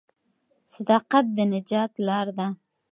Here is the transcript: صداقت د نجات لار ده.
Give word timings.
صداقت 0.73 1.25
د 1.35 1.37
نجات 1.53 1.91
لار 2.07 2.27
ده. 2.37 2.47